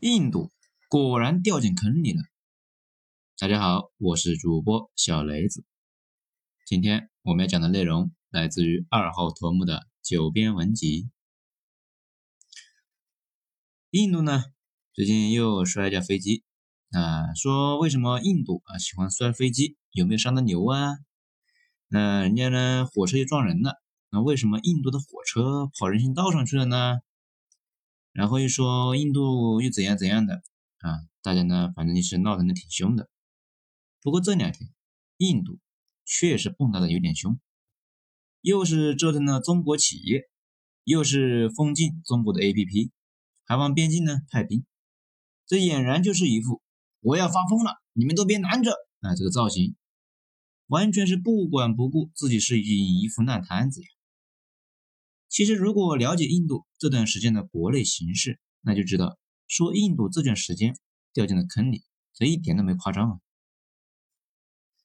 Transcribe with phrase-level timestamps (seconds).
[0.00, 0.52] 印度
[0.88, 2.22] 果然掉进坑里了。
[3.36, 5.64] 大家好，我是主播小雷子。
[6.64, 11.10] 今天我们要讲的内容来自于二号头目的九编文集。
[13.90, 14.44] 印度呢，
[14.94, 16.44] 最近又摔一架飞机
[16.92, 19.76] 啊，说为什么印度啊喜欢摔飞机？
[19.90, 20.98] 有没有伤到牛啊？
[21.88, 26.98] 那人家呢，火车又撞人了，那为什么印度的火车跑人行道上去了呢？
[28.18, 30.42] 然后又说印度又怎样怎样的
[30.78, 33.08] 啊，大家呢反正就是闹腾的挺凶的。
[34.02, 34.68] 不过这两天
[35.18, 35.60] 印度
[36.04, 37.38] 确实蹦跶的有点凶，
[38.40, 40.28] 又是折腾了中国企业，
[40.82, 42.90] 又是封禁中国的 APP，
[43.46, 44.66] 还往边境呢派兵，
[45.46, 46.60] 这俨然就是一副
[46.98, 49.76] 我要发疯了，你们都别拦着啊这个造型，
[50.66, 53.88] 完全是不管不顾自己是一一副烂摊子呀。
[55.28, 60.76] 其实，如果了解印度这段时间的国内形势，那就知道说印度这段时间
[61.12, 63.20] 掉进了坑里，这一点都没夸张啊。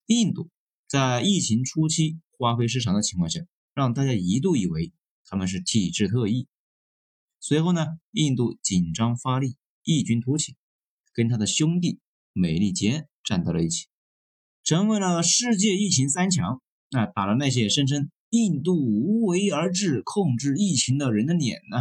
[0.06, 0.50] 印度
[0.86, 3.40] 在疫情初期花费失常的情况下，
[3.74, 4.92] 让大家一度以为
[5.26, 6.48] 他们是体制特异。
[7.40, 10.58] 随后呢，印度紧张发力，异军突起，
[11.14, 12.00] 跟他的兄弟
[12.34, 13.88] 美利坚站到了一起，
[14.62, 16.62] 成为了世界疫情三强。
[16.92, 18.12] 那打了那些声称。
[18.34, 21.78] 印度无为而治控制疫情的人的脸呢？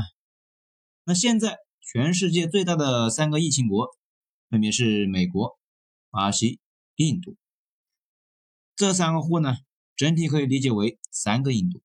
[1.03, 3.89] 那现在全世界最大的三个疫情国，
[4.51, 5.59] 分别是美国、
[6.11, 6.61] 巴西、
[6.97, 7.39] 印度。
[8.77, 9.57] 这三个货呢，
[9.97, 11.81] 整体可以理解为三个印度：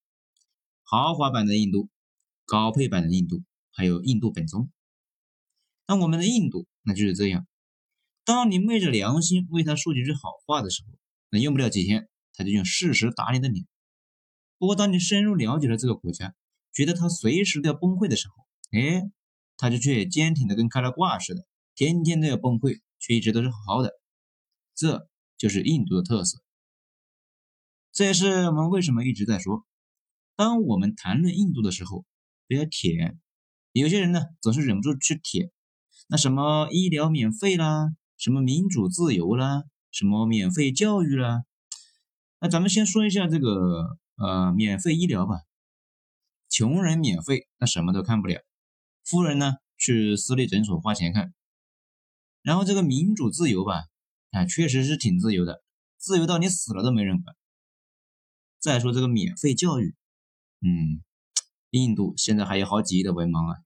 [0.83, 1.87] 豪华版的印度、
[2.43, 4.69] 高配版的印度，还有印度本宗。
[5.87, 7.47] 那我们的印度，那就是这样。
[8.25, 13.65] 当你昧着良心为他说几句好话的时候，那用不了几天，他就用事实打你的脸。
[14.59, 16.33] 不过，当你深入了解了这个国家，
[16.73, 18.33] 觉得它随时都要崩溃的时候，
[18.72, 19.03] 哎，
[19.55, 23.91] 它就却坚挺的跟开了挂似的，天天都要崩溃，却一直都是好好的。
[24.73, 26.41] 这就是印度的特色。
[27.91, 29.64] 这也是我们为什么一直在说，
[30.36, 32.04] 当我们谈论印度的时候，
[32.48, 33.20] 不要舔。
[33.73, 35.52] 有些人呢，总是忍不住去舔，
[36.08, 41.43] 那什么医疗免费啦，什么民主自由啦，什么免费教育啦。
[42.39, 43.99] 那咱们先说一下这个。
[44.17, 45.44] 呃，免费医疗吧，
[46.50, 48.42] 穷人免费，那什么都看不了。
[49.04, 51.33] 富人呢，去私立诊所花钱看。
[52.42, 53.86] 然后这个民主自由吧，
[54.32, 55.64] 啊，确实是挺自由的，
[55.98, 57.36] 自由到你死了都没人管。
[58.60, 59.95] 再说这个免费教育，
[60.61, 61.04] 嗯，
[61.70, 63.60] 印度现在还有好几亿的文盲啊。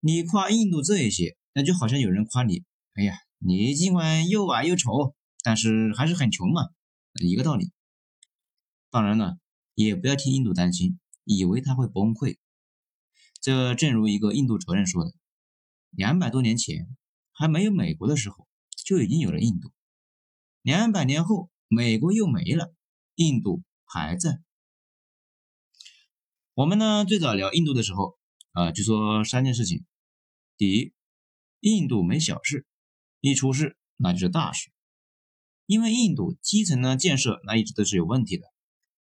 [0.00, 2.64] 你夸印度这一些，那就好像有人夸你，
[2.94, 5.14] 哎呀，你尽管又矮又丑，
[5.44, 6.62] 但是还是很穷嘛，
[7.20, 7.72] 一个道理。
[8.90, 9.38] 当然了，
[9.74, 12.38] 也不要替印度担心，以为他会崩溃。
[13.40, 15.12] 这正如一个印度哲人说的
[15.90, 16.96] ：“两百多年前
[17.32, 18.48] 还没有美国的时候，
[18.84, 19.68] 就已经有了印度；
[20.62, 22.74] 两百年后，美国又没了，
[23.14, 24.40] 印度还在。”
[26.54, 28.18] 我们呢，最早聊印度的时候
[28.52, 29.84] 啊，就说三件事情：
[30.56, 30.92] 第一，
[31.60, 32.66] 印度没小事，
[33.20, 34.72] 一出事那就是大事，
[35.66, 38.46] 因为印度基层呢建设那一直都是有问题的。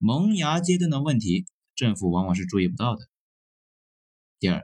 [0.01, 1.45] 萌芽阶段的问题，
[1.75, 3.09] 政府往往是注意不到的。
[4.39, 4.63] 第二，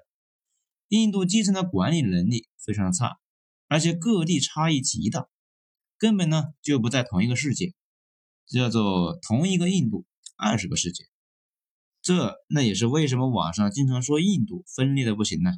[0.87, 3.17] 印度基层的管理能力非常的差，
[3.67, 5.27] 而且各地差异极大，
[5.97, 7.73] 根本呢就不在同一个世界，
[8.47, 10.05] 叫做同一个印度
[10.37, 11.03] 二十个世界。
[12.01, 15.51] 这那也是为什么网上经常说印度分裂的不行呢？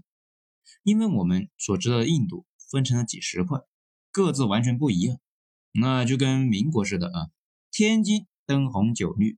[0.81, 3.59] 因为我们所知道的印度分成了几十块，
[4.11, 5.19] 各自完全不一样，
[5.71, 7.29] 那就跟民国似的啊，
[7.69, 9.37] 天津灯红酒绿。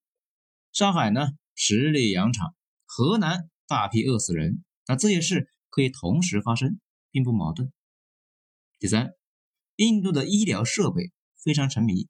[0.72, 2.54] 上海呢，十里洋场；
[2.86, 6.80] 河南大批饿死人，那这些事可以同时发生，
[7.12, 7.74] 并不矛盾。
[8.78, 9.14] 第三，
[9.76, 11.12] 印度的医疗设备
[11.44, 12.08] 非常沉迷，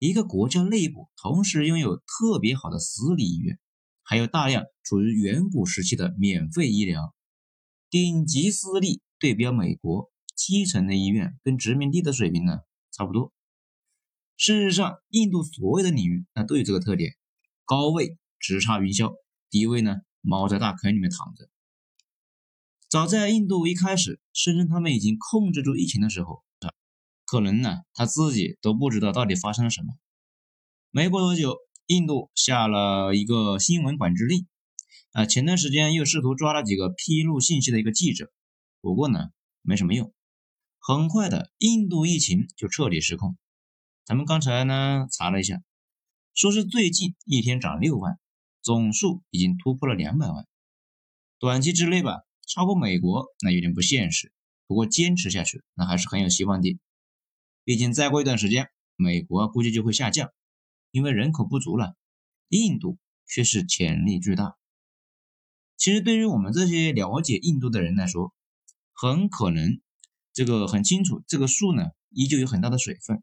[0.00, 3.58] 一个国家内部同时拥有特别好的私立医院，
[4.02, 7.14] 还有大量处于远古时期的免费医疗，
[7.88, 12.58] 顶级私立对标美国基层的医院，跟殖民地的水平呢
[12.90, 13.32] 差不多。
[14.36, 17.14] 事实上，印度所有的领域那都有这个特点。
[17.72, 19.14] 高位直插云霄，
[19.48, 21.48] 低位呢猫在大坑里面躺着。
[22.86, 26.44] 早在印度一开始声称他们已经控制住疫情的时候，
[27.24, 29.94] 可能呢他自己都不知道到底发生了什么。
[30.90, 34.46] 没过多久，印度下了一个新闻管制令，
[35.12, 38.30] 啊，前段时间又试图抓了几个披露信息的一个记者，
[38.82, 39.30] 不过呢
[39.62, 40.12] 没什么用。
[40.78, 43.38] 很快的，印度疫情就彻底失控。
[44.04, 45.62] 咱们刚才呢查了一下。
[46.34, 48.18] 说是最近一天涨六万，
[48.62, 50.46] 总数已经突破了两百万。
[51.38, 54.32] 短期之内吧，超过美国那有点不现实。
[54.66, 56.78] 不过坚持下去，那还是很有希望的。
[57.64, 60.30] 毕竟再过一段时间，美国估计就会下降，
[60.90, 61.94] 因为人口不足了。
[62.48, 64.56] 印度却是潜力巨大。
[65.76, 68.32] 其实对于我们这些了解印度的人来说，
[68.94, 69.80] 很可能
[70.32, 73.22] 这个很清楚，这个数呢依旧有很大的水分。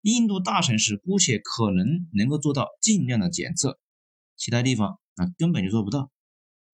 [0.00, 3.78] 印度大城市姑且可能能够做到尽量的检测，
[4.36, 6.10] 其他地方啊根本就做不到，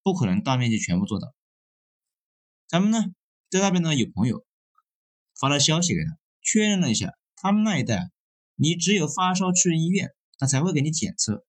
[0.03, 1.33] 不可能大面积全部做到。
[2.67, 2.99] 咱们呢
[3.49, 4.45] 在那边呢有朋友
[5.39, 6.17] 发了消息给他。
[6.47, 8.11] 确认了一下，他们那一带，
[8.53, 11.43] 你只有发烧去医院，他才会给你检测。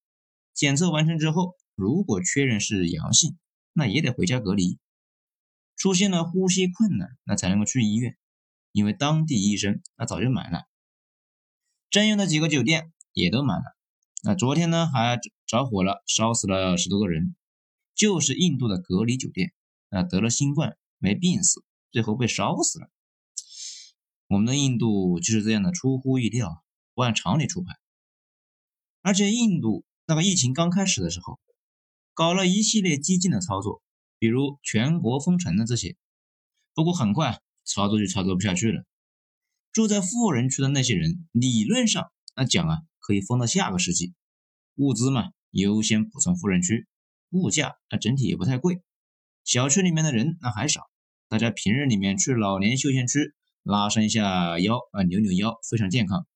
[0.54, 3.36] 检测完成之后，如果确认是阳性，
[3.74, 4.78] 那也得回家隔离。
[5.76, 8.16] 出现了呼吸困难，那才能够去医院，
[8.72, 10.62] 因为当地医生那早就满了。
[11.90, 13.76] 征用的几个酒店也都满了。
[14.22, 17.36] 那昨天呢还着火了，烧死了十多个人，
[17.94, 19.52] 就是印度的隔离酒店，
[19.88, 22.88] 那得了新冠没病死，最后被烧死了。
[24.28, 27.74] 我们的印度就是这样的出乎意料，不按常理出牌。
[29.02, 31.38] 而且印度那个疫情刚开始的时候，
[32.12, 33.80] 搞了一系列激进的操作，
[34.18, 35.96] 比如全国封城的这些。
[36.74, 38.84] 不过很快操作就操作不下去了。
[39.76, 44.14] 住在富人区的那些人，理论上那讲啊，可以封到下个世纪。
[44.76, 46.86] 物资嘛，优先补充富人区，
[47.28, 48.80] 物价那整体也不太贵。
[49.44, 50.80] 小区里面的人那还少，
[51.28, 53.34] 大家平日里面去老年休闲区。
[53.64, 56.26] 拉伸一下腰啊，扭扭腰，非常健康。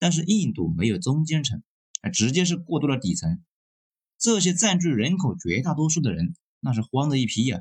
[0.00, 1.62] 但是印度没有中间层，
[2.02, 3.44] 啊，直接是过渡了底层。
[4.18, 7.60] 这些占据人口绝大多数的人，那是慌的一批呀。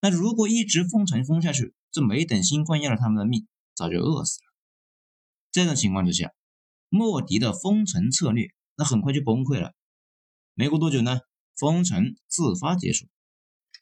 [0.00, 4.46] 那如果一直封城封下去，这没等新冠要了他们的命，早就饿死了。
[5.52, 6.32] 这种情况之下，
[6.88, 9.74] 莫迪的封城策略那很快就崩溃了。
[10.54, 11.20] 没过多久呢，
[11.56, 13.06] 封城自发结束，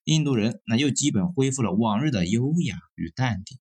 [0.02, 3.58] 印度人那又基本恢复了往日的优雅与淡定。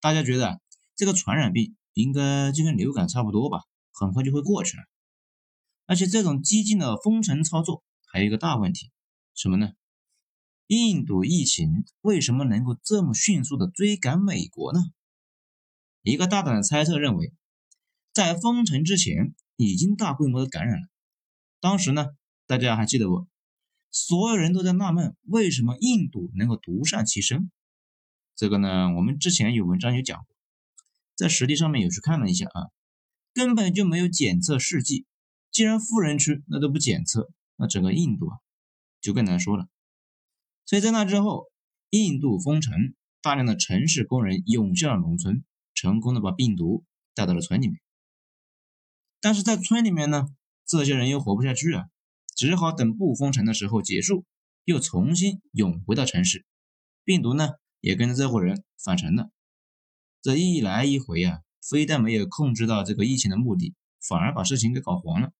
[0.00, 0.60] 大家觉得
[0.96, 3.62] 这个传染病应该就跟流感差不多吧，
[3.92, 4.82] 很快就会过去了。
[5.86, 8.90] 而且这种激进的封城操作还有一个大问题，
[9.34, 9.72] 什么呢？
[10.66, 14.80] 印度疫情为什么能够这么迅速的追赶美国呢？
[16.08, 17.34] 一个大胆的猜测认为，
[18.14, 20.88] 在封城之前已经大规模的感染了。
[21.60, 22.06] 当时呢，
[22.46, 23.26] 大家还记得不？
[23.90, 27.50] 所有人都在纳闷，为什么印度能够独善其身？
[28.34, 30.34] 这个呢，我们之前有文章有讲过，
[31.14, 32.72] 在实地上面有去看了一下啊，
[33.34, 35.04] 根本就没有检测试剂。
[35.50, 38.38] 既然富人区那都不检测，那整个印度啊
[39.02, 39.68] 就更难说了。
[40.64, 41.50] 所以在那之后，
[41.90, 45.44] 印度封城，大量的城市工人涌向了农村，
[45.80, 46.84] 成功的把病毒
[47.14, 47.80] 带到了村里面。
[49.20, 50.26] 但是在村里面呢，
[50.66, 51.84] 这些人又活不下去啊，
[52.34, 54.24] 只好等不封城的时候结束，
[54.64, 56.44] 又重新涌回到城市，
[57.04, 57.50] 病毒呢？
[57.80, 59.30] 也跟着这伙人返城了，
[60.20, 65.32] 这一来一回啊，非但没有控制到这个疫情的目的，反而把事情给搞黄了。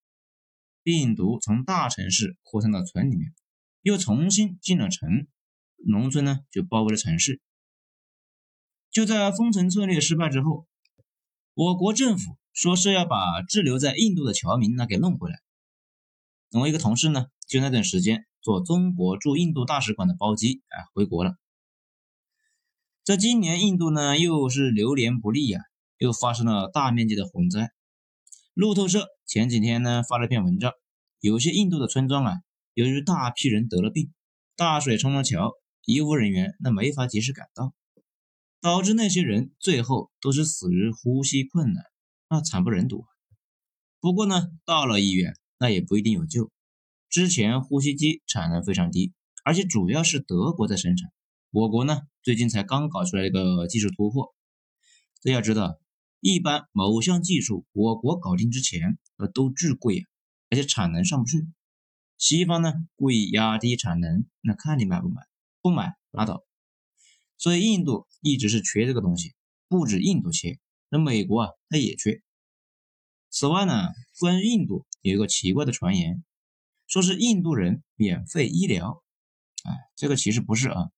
[0.84, 3.34] 病毒从大城市扩散到村里面，
[3.82, 5.26] 又重新进了城，
[5.84, 7.40] 农村呢就包围了城市。
[8.98, 10.66] 就在封城策略失败之后，
[11.54, 15.38] 我国政府说是要把滞留在印度的侨民呢给弄回来。
[16.50, 21.36] 我一个同事呢，就那段时间坐中国驻印度大使馆的包机啊回国了。
[23.04, 25.60] 这今年印度呢又是流年不利呀，
[25.98, 27.70] 又发生了大面积的洪灾。
[28.54, 30.72] 路透社前几天呢发了篇文章，
[31.20, 32.38] 有些印度的村庄啊，
[32.74, 34.12] 由于大批人得了病，
[34.56, 35.52] 大水冲了桥，
[35.84, 37.72] 医务人员那没法及时赶到，
[38.60, 41.84] 导致那些人最后都是死于呼吸困难，
[42.28, 43.04] 那惨不忍睹。
[44.00, 46.50] 不过呢，到了医院那也不一定有救，
[47.08, 49.12] 之前呼吸机产能非常低，
[49.44, 51.10] 而且主要是德国在生产。
[51.50, 54.34] 我国呢，最近才刚搞出来一个技术突破。
[55.20, 55.80] 这要知道，
[56.20, 60.04] 一般某项技术我国搞定之前，呃，都巨贵啊，
[60.50, 61.46] 而且产能上不去。
[62.18, 65.22] 西方呢，故意压低产能，那看你买不买，
[65.62, 66.44] 不买拉倒。
[67.38, 69.32] 所以印度一直是缺这个东西，
[69.68, 70.58] 不止印度缺，
[70.90, 72.20] 那美国啊，它也缺。
[73.30, 76.24] 此外呢，关于印度有一个奇怪的传言，
[76.86, 79.02] 说是印度人免费医疗，
[79.64, 80.90] 哎，这个其实不是啊。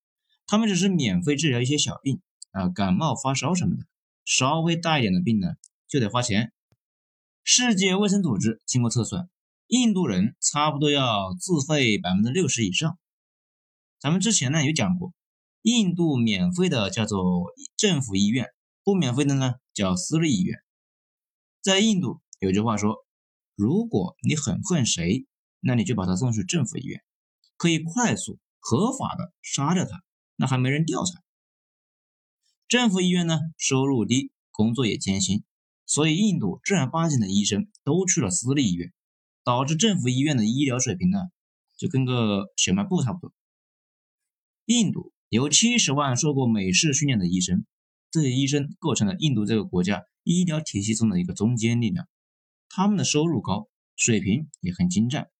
[0.47, 2.21] 他们只是免费治疗一些小病
[2.53, 3.85] 啊，感冒发烧什么的，
[4.25, 5.49] 稍微大一点的病呢
[5.89, 6.53] 就得花钱。
[7.45, 9.29] 世界卫生组织经过测算，
[9.67, 12.99] 印度人差不多要自费百分之六十以上。
[13.99, 15.13] 咱们之前呢有讲过，
[15.63, 18.47] 印度免费的叫做政府医院，
[18.83, 20.59] 不免费的呢叫私立医院。
[21.61, 23.05] 在印度有句话说，
[23.55, 25.27] 如果你很恨谁，
[25.61, 27.03] 那你就把他送去政府医院，
[27.59, 30.03] 可以快速合法的杀掉他。
[30.37, 31.21] 那还没人调查，
[32.67, 35.45] 政府医院呢收入低，工作也艰辛，
[35.85, 38.91] 所以印度正儿八经的医生都去了私立医院，
[39.45, 41.19] 导致政府医院的医疗水平呢
[41.77, 43.35] 就跟个小卖部差不多。
[44.65, 47.65] 印度有七十万受过美式训练的医生，
[48.11, 52.09] 这些医生构成了印度这个国家医疗体系中的一个中坚力量，
[52.69, 55.31] 他们的收入高，水平也很精湛。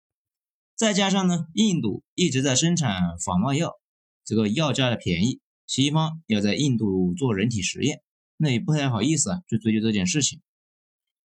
[0.77, 3.81] 再加上呢，印度一直在生产仿冒药，
[4.25, 8.01] 这个药价的便宜，西方要在印度做人体实验，
[8.37, 10.41] 那也不太好意思啊去追究这件事情。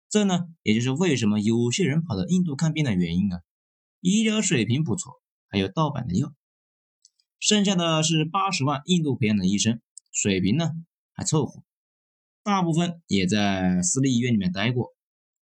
[0.10, 3.41] 这呢，也就是为什么有些人跑到印度看病的原因啊。
[4.01, 5.13] 医疗水平不错，
[5.50, 6.34] 还有盗版的药。
[7.45, 9.79] 剩下的是八十万印度培养的医生，
[10.11, 10.71] 水平呢
[11.13, 11.61] 还凑合，
[12.41, 14.95] 大部分也在私立医院里面待过。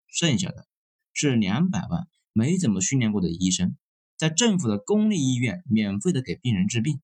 [0.07, 0.69] 剩下的
[1.13, 3.77] 是两百万没怎么训练过的医生。
[4.17, 7.01] 在政府的公立医院免费的给病人治病，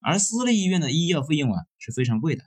[0.00, 2.44] 而私立医院的医药费用啊是非常贵的。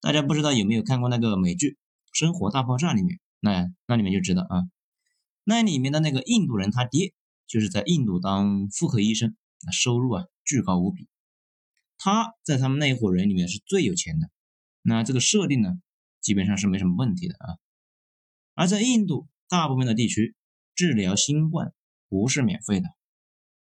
[0.00, 1.70] 大家不知道有没有看过那个美剧
[2.12, 4.70] 《生活大爆炸》里面，那那里面就知道啊，
[5.42, 7.12] 那里面的那个印度人他爹
[7.48, 9.36] 就是在印度当妇科医生，
[9.70, 11.08] 收入啊巨高无比。
[11.98, 14.30] 他在他们那一伙人里面是最有钱的，
[14.80, 15.80] 那这个设定呢
[16.20, 17.58] 基本上是没什么问题的啊。
[18.54, 20.34] 而在印度大部分的地区
[20.74, 21.72] 治疗新冠。
[22.08, 22.90] 不是免费的，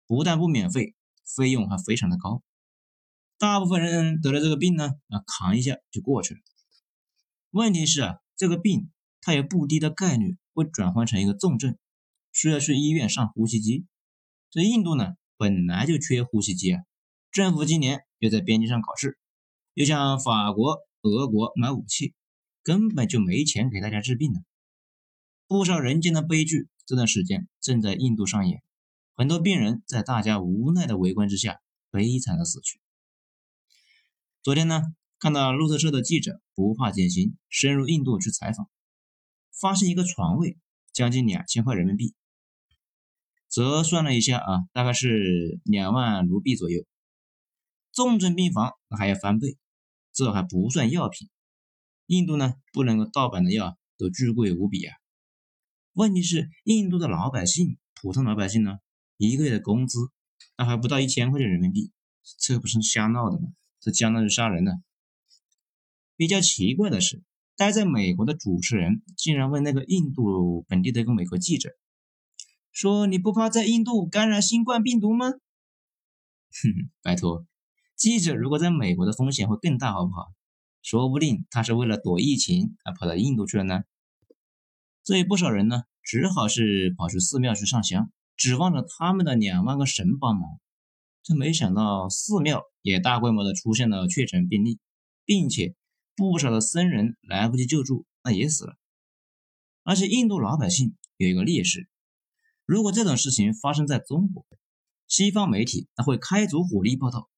[0.08, 2.42] 不但不免费，费用还非常的高。
[3.38, 6.40] 大部分人得了这个病呢，啊，扛一下就过去了。
[7.50, 8.90] 问题是啊，这个病
[9.20, 11.78] 它有不低的概率会转换成一个重症，
[12.32, 13.86] 需要去医院上呼吸机。
[14.50, 16.82] 这印度呢，本来就缺呼吸机啊，
[17.30, 19.16] 政府今年又在边境上搞事，
[19.72, 22.12] 又向法国、俄国买武器，
[22.62, 24.40] 根本就没钱给大家治病呢。
[25.46, 26.68] 不少人间的悲剧。
[26.84, 28.62] 这段时间正在印度上演，
[29.14, 32.78] 很多病人在大家无奈的围观之下悲惨的死去。
[34.42, 34.82] 昨天呢，
[35.18, 38.68] 看到路透社的记者不怕艰辛深入印度去采访，
[39.58, 40.58] 发现一个床位
[40.92, 42.12] 将近两千块人民币，
[43.50, 46.86] 折算了一下啊，大概是两万卢币左右。
[47.92, 49.58] 重症病房那还要翻倍，
[50.12, 51.28] 这还不算药品。
[52.06, 54.94] 印度呢，不能够盗版的药都巨贵无比啊。
[55.94, 58.78] 问题是，印度的老百姓，普通老百姓呢，
[59.16, 59.98] 一个月的工资
[60.56, 61.90] 那还不到一千块钱人民币，
[62.38, 63.48] 这不是瞎闹的吗？
[63.80, 64.72] 这相当于杀人呢。
[66.16, 67.22] 比较奇怪的是，
[67.56, 71.70] 待在美国的主持人竟然问那个印度本地的一个美国记者，
[72.72, 75.30] 说：“你不怕在印度感染新冠病毒吗？”
[76.50, 77.46] 哼哼，拜托，
[77.96, 80.32] 记者如果在美国的风险会更大，好不好？
[80.82, 83.82] 说不定他是为了躲疫情而跑到印度去了呢。
[85.04, 90.58] 所以不少人呢，只好是跑去寺庙去上香，指望着他们的两万个神帮忙。
[91.22, 94.78] 这没想到寺庙也大规模的出现了确诊病例，
[95.26, 95.74] 并且
[96.16, 98.76] 不少的僧人来不及救助，那也死了。
[99.82, 101.88] 而且印度老百姓有一个劣势，
[102.70, 104.46] 如果这种事情发生在中国，
[105.08, 107.28] 西方媒体那会开足火力报道，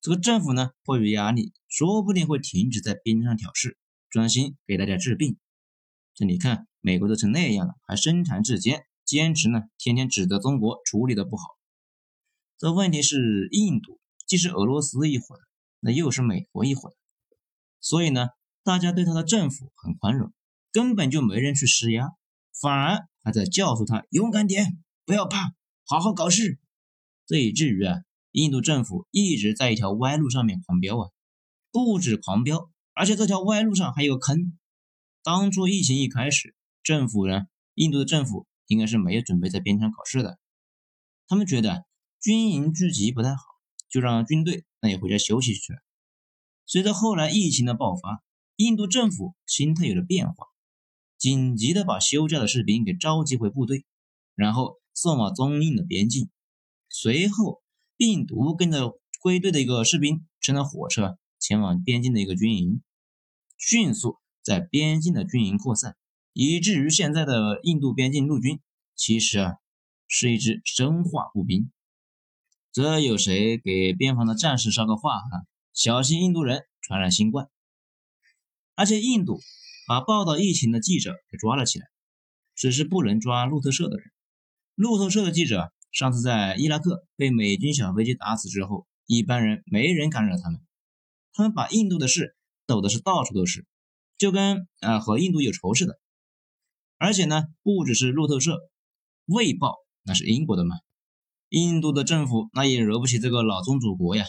[0.00, 3.76] 这个政府呢迫于压力，说不定会停止在边上挑事，
[4.08, 5.36] 专心给大家治病。
[6.14, 6.68] 这你看。
[6.84, 11.44] 美国都成那样了，还身残志坚，坚持呢，天天指责中国处理的不好。
[12.58, 15.42] 这问题是印度既是俄罗斯一伙的，
[15.78, 16.96] 那又是美国一伙的，
[17.80, 18.30] 所以呢，
[18.64, 20.32] 大家对他的政府很宽容，
[20.72, 22.10] 根本就没人去施压，
[22.60, 25.54] 反而还在教唆他勇敢点，不要怕，
[25.84, 26.58] 好好搞事。
[27.26, 31.10] 这以至于啊，印度政府一直在一条歪路上面狂飙啊，
[31.70, 34.58] 不止狂飙，而且这条歪路上还有坑。
[35.22, 36.54] 当初疫情一开始。
[36.84, 37.42] 政府呢？
[37.74, 40.40] 印度的政府应该是没有准备在边疆搞事的。
[41.28, 41.86] 他们觉得
[42.20, 43.42] 军营聚集不太好，
[43.88, 45.78] 就让军队那也回家休息去了。
[46.66, 48.24] 随着后来疫情的爆发，
[48.56, 50.48] 印度政府心态有了变化，
[51.22, 53.84] 紧急的把休假的士兵给召集回部队，
[54.34, 56.28] 然后送往中印的边境。
[56.88, 57.62] 随后，
[57.96, 62.82] 病毒跟着归队的一个士兵乘了火车前往边境的一个军营，
[63.56, 65.96] 迅速在边境的军营扩散。
[66.32, 68.58] 以至于现在的印度边境陆军，
[68.96, 69.54] 其实啊
[70.08, 71.70] 是一支生化步兵。
[72.72, 75.46] 这有谁给边防的战士捎个话啊？
[75.72, 77.48] 小心印度人传染新冠。
[78.74, 79.40] 而且印度
[79.86, 81.86] 把报道疫情的记者给抓了起来，
[82.54, 84.12] 只是不能抓路透社的人。
[84.74, 90.60] 路透社的记者上次在伊拉克被美军小飞机打死之后，一般人没人敢惹他们。
[91.32, 92.36] 他们把印度的事
[92.66, 93.66] 抖的是到处都是，
[94.18, 95.98] 就跟啊和印度有仇似的。
[96.98, 98.52] 而且呢，不只是路透社，
[99.26, 99.68] 《卫报》
[100.04, 100.76] 那是英国的嘛，
[101.48, 104.24] 印度的政府那也惹不起这个老宗主国呀，《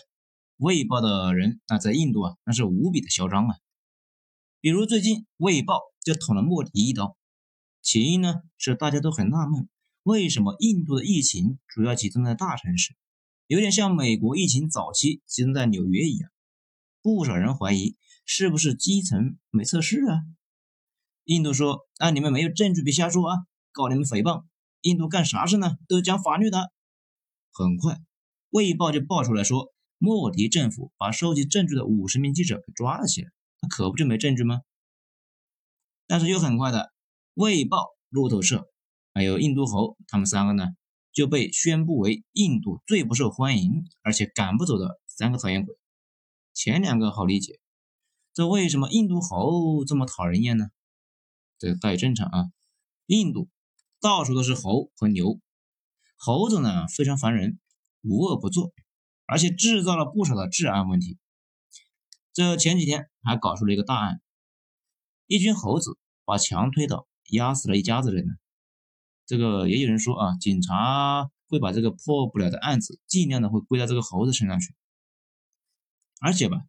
[0.58, 3.56] 卫报的人那，在印度啊，那是无比的嚣张啊。
[4.64, 7.18] 比如最近卫报就捅了莫迪一刀，
[7.82, 9.68] 起因呢是大家都很纳闷，
[10.04, 12.96] 为什么印度的疫情主要集中在大城市，
[13.48, 16.32] 有点像美国疫情早期集中在纽约一样。
[17.02, 20.22] 不少人怀疑是不是基层没测试啊？
[21.26, 23.40] 印度说：“啊，你们没有证据别瞎说啊，
[23.74, 24.46] 告你们诽谤。
[24.80, 25.76] 印度干啥事呢？
[25.90, 26.72] 都讲法律的。”
[27.52, 28.00] 很快，
[28.50, 33.30] 卫报就爆出来说，莫迪政府把收集证据的五十名记者给抓了起来。
[33.64, 34.60] 那可不就没证据吗？
[36.06, 36.92] 但是又很快的，
[37.34, 38.70] 卫报、路透社
[39.14, 40.68] 还有印度猴，他们三个呢
[41.14, 45.78] 就被宣布为印度最不受欢迎而且赶不走的三个讨厌鬼。
[46.54, 47.62] 前两个好理解，
[48.34, 50.66] 这为什么印度猴这么讨人厌呢？
[51.58, 52.52] 这倒也正常啊，
[53.06, 53.48] 印度
[54.02, 55.40] 到处都是猴和牛，
[56.18, 57.60] 猴子呢非常烦人，
[58.02, 58.74] 无恶不作，
[59.26, 61.18] 而且制造了不少的治安问题。
[62.34, 64.20] 这前几天还搞出了一个大案，
[65.28, 68.34] 一群猴子把墙推倒，压死了一家子人呢。
[69.28, 74.74] 这个也有人说啊，警察会把这个破不了的案子，尽量的会归到这个猴子身上去。
[76.22, 76.64] 而且吧，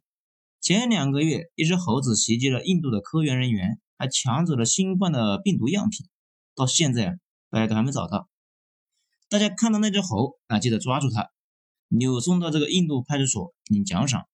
[0.61, 6.05] 前两个月一只猴子袭击了印度的科研人员，还抢走了新冠的病毒样品，
[6.53, 7.13] 到现在啊，
[7.49, 8.29] 大家都还没找到。
[9.29, 11.31] 大家看到那只猴啊，记得抓住它，
[11.87, 14.27] 扭送到这个印度派出所领奖赏。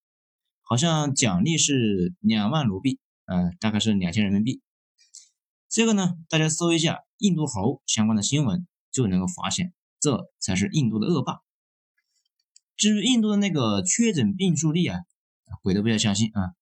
[0.71, 4.61] 好像奖励是两万卢币，呃，大概是两千人民币。
[5.67, 11.41] 这个呢，大家搜一下印度猴相关的新闻，就能够发现，这才是印度的恶霸。
[12.77, 14.99] 至于印度的那个确诊病数例啊，
[15.61, 16.55] 鬼都不要相信啊！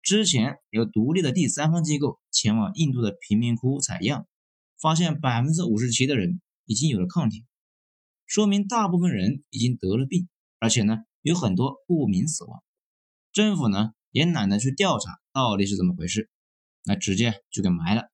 [0.00, 4.28] 之前有独立的第三方机构前往印度的贫民窟采样，
[4.80, 7.44] 发现百分之五十七的人已经有了抗体，
[8.26, 10.28] 说明大部分人已经得了病，
[10.60, 12.62] 而且呢，有很多不明死亡。
[13.32, 16.28] 政府呢也懒得去调查到底是怎么回事，
[16.84, 18.10] 那直接就给埋了。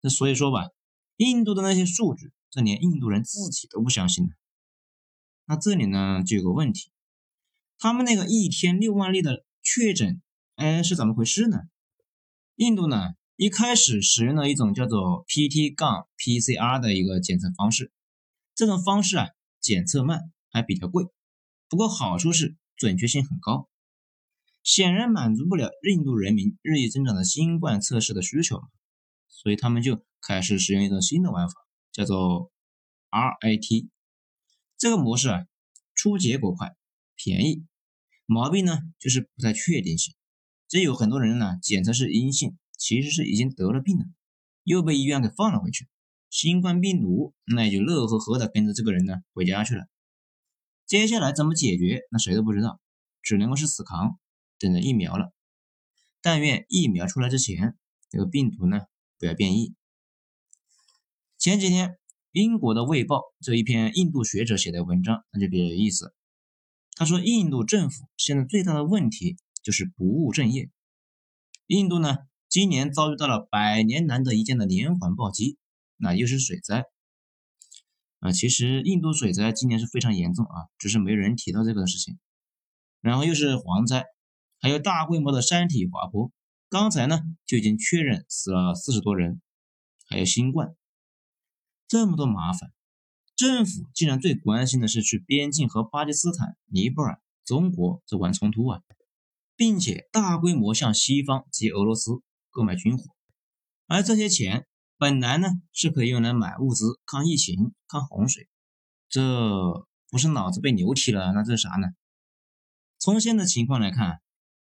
[0.00, 0.68] 那所以说吧，
[1.16, 4.30] 印度的那些数据，这连印度人自己都不相信了。
[5.46, 6.90] 那这里呢就有个问题，
[7.78, 10.20] 他们那个一天六万例的确诊，
[10.56, 11.58] 哎是怎么回事呢？
[12.56, 17.92] 印度呢一开始使用了一种叫做 PT- 杠 PCR 的一个检测方式，
[18.54, 19.28] 这种方式啊
[19.60, 21.06] 检测慢还比较贵，
[21.68, 23.69] 不过好处是准确性很高。
[24.62, 28.60] 显然满足不了印度人民日益增长的新冠测试的需求，
[29.28, 31.54] 所以他们就开始使用一种新的玩法，
[31.92, 32.52] 叫做
[33.10, 33.88] RAT。
[34.76, 35.46] 这个模式啊，
[35.94, 36.76] 出结果快、
[37.14, 37.66] 便宜，
[38.26, 40.14] 毛病呢就是不太确定性。
[40.68, 44.04] 这有很多人呢检测是阴性，其实是已经得了病了，
[44.62, 45.88] 又被医院给放了回去。
[46.28, 49.86] 新冠病毒那也就乐呵呵的跟着这个人呢回家去了。
[50.86, 52.80] 接下来怎么解决，那谁都不知道，
[53.20, 54.18] 只能够是死扛。
[54.60, 55.32] 等着疫苗了，
[56.20, 57.76] 但愿疫苗出来之前，
[58.10, 58.82] 这个病毒呢
[59.18, 59.74] 不要变异。
[61.38, 61.98] 前几天，
[62.30, 66.14] 英国的《卫报》这一篇印度学者写的文章，那就比较有意思。
[66.94, 70.70] 他说，印度政府现在最大的问题就是不务正业。
[71.66, 72.18] 印度呢，
[72.50, 75.56] 今年遭遇到了百年难得一见的连环暴击，
[75.96, 76.84] 那又是水灾。
[78.18, 82.18] 啊，其实印度水灾今年是非常严重啊，只是没有人提到这个事情。
[83.00, 84.04] 然后又是蝗灾。
[84.60, 86.30] 还有大规模的山体滑坡，
[86.68, 89.40] 刚才呢就已经确认死了四十多人，
[90.06, 90.76] 还有新冠，
[91.88, 92.70] 这么多麻烦，
[93.34, 98.82] 政府竟然最关心的是去边境和巴基斯坦、尼泊尔、中国这玩冲突啊，
[99.56, 102.20] 并且大规模向西方及俄罗斯
[102.50, 103.04] 购买军火，
[103.86, 104.66] 而这些钱
[104.98, 108.46] 本来呢是可以用来买物资、抗疫情、抗洪水，
[109.08, 111.88] 这不是脑子被牛踢了，那这是啥呢？
[112.98, 114.20] 从现在情况来看。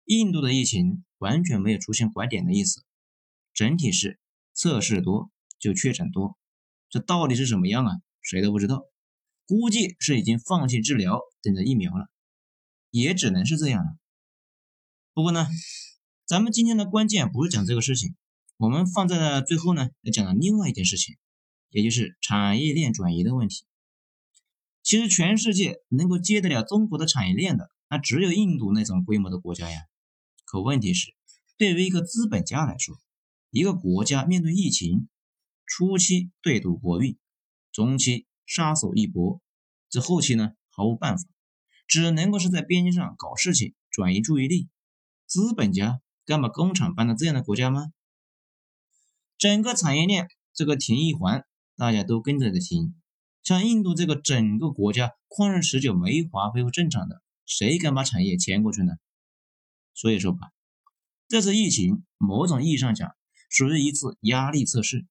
[0.06, 2.84] 印度的疫情完全没有出现拐点的意思，
[3.54, 4.20] 整体是
[4.54, 6.38] 测试多就确诊多，
[6.90, 8.02] 这到底是什么样啊？
[8.22, 8.86] 谁都不知道，
[9.48, 12.08] 估计是已经放弃治疗，等着疫苗了，
[12.92, 13.98] 也只能是这样了。
[15.14, 15.48] 不过呢，
[16.26, 18.16] 咱们今天的关键不是讲这个事情，
[18.58, 21.18] 我们放在了最后呢，要讲了另外一件事情，
[21.70, 23.66] 也就是产业链转移的问题。
[24.84, 29.82] 其实全世界能够接得了中国的产业链的，那只有印度那种规模的国家呀。
[30.46, 31.14] 可问题是，
[31.58, 32.96] 对于一个资本家来说，
[33.50, 35.10] 一个国家面对疫情，
[35.66, 37.18] 初期对赌国运，
[37.72, 39.42] 中期杀手一搏，
[39.90, 41.26] 这后期呢毫无办法，
[41.88, 44.70] 只能够是在边境上搞事情，转移注意力。
[45.26, 47.92] 资本家敢把工厂搬到这样的国家吗？
[49.38, 51.44] 整个产业链这个停一环，
[51.76, 52.96] 大家都跟着的停。
[53.44, 58.94] 像印度这个整个国家旷日持久没法恢复正常的，谁敢把产业迁过去呢？
[59.96, 60.52] 所以说吧，
[61.28, 63.16] 这次疫情某种意义上讲
[63.50, 65.08] 属于一次压力测试，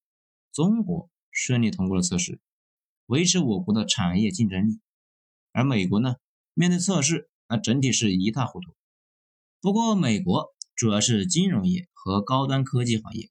[0.52, 2.38] 中国顺利通过了测试，
[3.06, 4.78] 维持我国的产业竞争力，
[5.50, 6.16] 而美国呢，
[6.52, 8.76] 面对测试，那整体是一塌糊涂。
[9.60, 13.30] 不过美国主要是金融业和高端科技行业，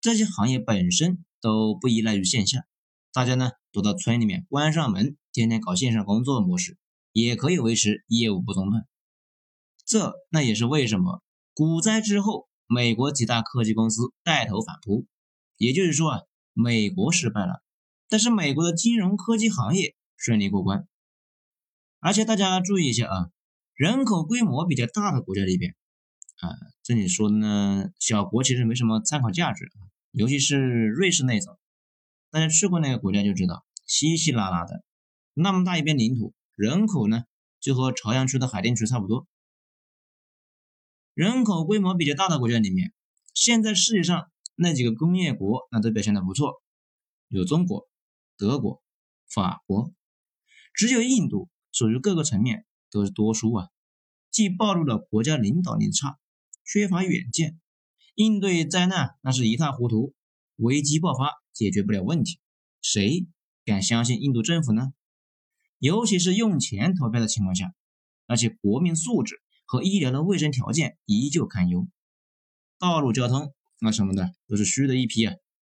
[0.00, 2.66] 这些行业本身都不依赖于线下，
[3.12, 6.76] 大家呢都到村里面关上门，天天搞线上工作模式。
[7.12, 8.86] 也可以维持业务不中断，
[9.88, 11.22] 这那也是为什么
[11.54, 15.06] 股灾之后，美国几大科技公司带头反扑。
[15.56, 16.20] 也就是说啊，
[16.52, 17.62] 美国失败了，
[18.10, 20.86] 但是美国的金融科技行业顺利过关。
[22.00, 23.30] 而且大家注意一下啊，
[23.74, 25.74] 人口规模比较大的国家里边
[26.40, 31.58] 啊，这里说的呢，小国其实没什么参考价值啊，尤其是瑞士那种，
[32.30, 34.84] 大家去过那个国家就知道，稀稀拉拉的，
[35.32, 36.34] 那么大一片领土。
[36.54, 37.24] 人口呢，
[37.58, 39.26] 就和朝阳区的海淀区差不多。
[41.18, 42.92] 人口规模比较大的国家里面，
[43.34, 46.62] 现在世界上那几个工业国，那都表现的不错，
[47.26, 47.88] 有中国、
[48.36, 48.80] 德国、
[49.28, 49.92] 法国，
[50.72, 53.68] 只有印度属于各个层面都是多输啊，
[54.30, 56.20] 既暴露了国家领导力差，
[56.64, 57.58] 缺乏远见，
[58.14, 60.14] 应对灾难那是一塌糊涂，
[60.54, 62.38] 危机爆发解决不了问题，
[62.80, 63.26] 谁
[63.64, 64.92] 敢相信印度政府呢？
[65.80, 67.74] 尤其是用钱投票的情况下，
[68.28, 71.86] 而且国民素质和医疗的卫生条件依旧堪忧，
[72.78, 75.34] 道路交通那什么的都是虚的一批啊！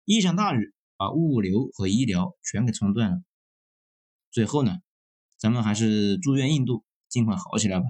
[0.06, 3.18] 一场大雨把物流和医疗全给冲断了。
[4.30, 4.78] 最后呢，
[5.40, 7.86] 咱们还是祝愿印度尽快好起来吧。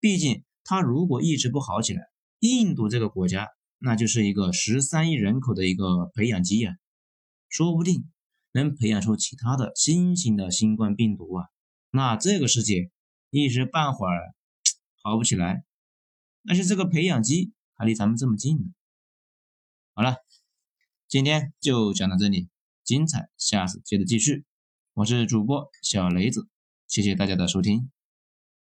[0.00, 2.02] 毕竟他如果一直不好起来，
[2.40, 3.48] 印度这个国家
[3.78, 6.76] 那就是一个十三亿人口的一个培养基呀，
[7.48, 8.06] 说不定。
[8.52, 11.44] 能培养出其他的新型的新冠病毒啊，
[11.90, 12.90] 那这个世界
[13.28, 14.34] 一时半会儿
[15.06, 15.64] 跑不起来。
[16.44, 18.64] 但是这个培养基还离咱们这么近呢。
[19.94, 20.16] 好了，
[21.06, 22.48] 今天就讲到这里，
[22.82, 24.44] 精彩下次接着继续。
[24.94, 26.48] 我是主播小雷子，
[26.88, 27.88] 谢谢大家的收听。